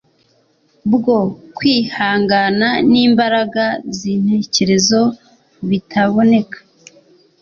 [0.91, 1.19] bwo
[1.57, 3.65] kwihangana nimbaraga
[3.97, 5.01] zintekerezo
[5.69, 6.57] bitaboneka